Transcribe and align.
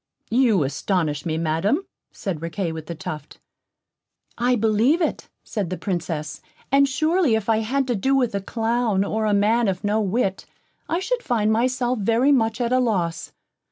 "You 0.31 0.63
astonish 0.63 1.27
me, 1.27 1.37
Madam," 1.37 1.85
said 2.11 2.41
Riquet 2.41 2.71
with 2.73 2.87
the 2.87 2.95
Tuft. 2.95 3.37
"I 4.35 4.55
believe 4.55 4.99
it," 4.99 5.29
said 5.43 5.69
the 5.69 5.77
Princess, 5.77 6.41
"and 6.71 6.89
surely 6.89 7.35
if 7.35 7.47
I 7.47 7.59
had 7.59 7.85
to 7.85 7.95
do 7.95 8.15
with 8.15 8.33
a 8.33 8.41
clown, 8.41 9.03
or 9.03 9.27
a 9.27 9.33
man 9.35 9.67
of 9.67 9.83
no 9.83 10.01
wit, 10.01 10.47
I 10.89 11.01
should 11.01 11.21
find 11.21 11.51
myself 11.51 11.99
very 11.99 12.31
much 12.31 12.59
at 12.59 12.73
a 12.73 12.79
loss. 12.79 13.31